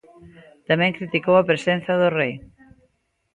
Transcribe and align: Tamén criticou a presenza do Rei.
Tamén 0.69 0.95
criticou 0.97 1.35
a 1.37 1.47
presenza 1.49 1.93
do 2.01 2.09
Rei. 2.19 2.33